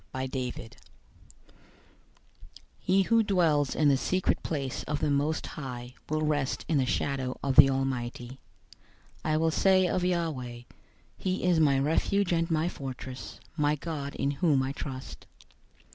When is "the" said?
3.87-3.95, 4.99-5.11, 6.79-6.87, 7.55-7.69